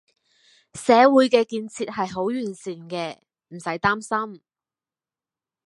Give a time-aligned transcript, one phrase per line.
[0.73, 3.19] 社會嘅建設係好完善嘅，
[3.49, 4.01] 唔駛擔
[4.33, 4.41] 心